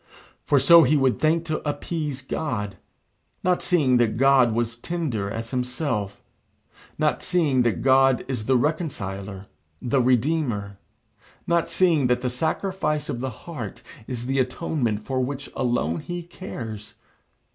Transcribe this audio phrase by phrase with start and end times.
[0.41, 2.77] For so he would think to appease God,
[3.43, 6.23] not seeing that God was as tender as himself,
[6.97, 9.45] not seeing that God is the Reconciler,
[9.79, 10.79] the Redeemer,
[11.45, 16.23] not seeing that the sacrifice of the heart is the atonement for which alone he
[16.23, 16.95] cares.